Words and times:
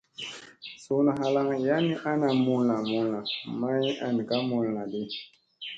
Suuna 0.83 1.11
halaŋ 1.19 1.49
yan 1.67 1.81
ni 1.87 1.95
ana 2.11 2.27
mulla 2.45 2.75
mulla, 2.89 3.19
may 3.59 3.85
an 4.05 4.17
ka 4.29 4.37
mulla 4.49 4.83
di. 4.91 5.01